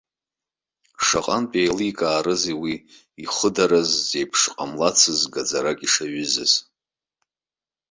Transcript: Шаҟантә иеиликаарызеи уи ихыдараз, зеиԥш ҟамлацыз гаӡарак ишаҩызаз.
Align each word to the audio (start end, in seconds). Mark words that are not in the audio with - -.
Шаҟантә 1.05 1.55
иеиликаарызеи 1.59 2.55
уи 2.61 2.73
ихыдараз, 3.23 3.89
зеиԥш 4.09 4.41
ҟамлацыз 4.55 5.19
гаӡарак 5.33 5.79
ишаҩызаз. 5.85 6.53